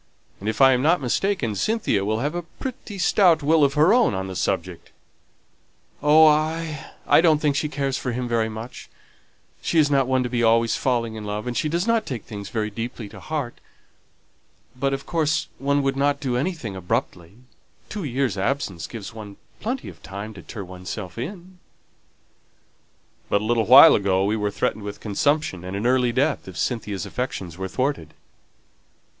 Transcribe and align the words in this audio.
And 0.39 0.49
if 0.49 0.61
I 0.61 0.71
am 0.73 0.81
not 0.81 0.99
mistaken, 0.99 1.53
Cynthia 1.53 2.03
will 2.03 2.21
have 2.21 2.33
a 2.33 2.41
pretty 2.41 2.97
stout 2.97 3.43
will 3.43 3.63
of 3.63 3.75
her 3.75 3.93
own 3.93 4.15
on 4.15 4.25
the 4.25 4.35
subject." 4.35 4.89
"Oh, 6.01 6.25
I 6.25 7.21
don't 7.21 7.37
think 7.39 7.55
she 7.55 7.69
cares 7.69 7.99
for 7.99 8.11
him 8.11 8.27
very 8.27 8.49
much; 8.49 8.89
she 9.61 9.77
is 9.77 9.91
not 9.91 10.07
one 10.07 10.23
to 10.23 10.27
be 10.29 10.41
always 10.41 10.75
falling 10.75 11.13
in 11.13 11.23
love, 11.23 11.45
and 11.45 11.55
she 11.55 11.69
does 11.69 11.85
not 11.85 12.07
take 12.07 12.25
things 12.25 12.49
very 12.49 12.71
deeply 12.71 13.09
to 13.09 13.19
heart. 13.19 13.59
But, 14.75 14.91
of 14.91 15.05
course, 15.05 15.49
one 15.59 15.83
would 15.83 15.95
not 15.95 16.19
do 16.19 16.35
anything 16.35 16.75
abruptly; 16.75 17.33
two 17.87 18.03
years' 18.03 18.39
absence 18.39 18.87
gives 18.87 19.13
one 19.13 19.37
plenty 19.59 19.87
of 19.87 20.01
time 20.01 20.33
to 20.33 20.41
turn 20.41 20.65
oneself 20.67 21.19
in." 21.19 21.59
"But 23.29 23.41
a 23.41 23.45
little 23.45 23.67
while 23.67 23.93
ago 23.93 24.25
we 24.25 24.35
were 24.35 24.49
threatened 24.49 24.81
with 24.83 24.99
consumption 24.99 25.63
and 25.63 25.75
an 25.77 25.85
early 25.85 26.11
death 26.11 26.47
if 26.47 26.57
Cynthia's 26.57 27.05
affections 27.05 27.55
were 27.59 27.67
thwarted." 27.67 28.15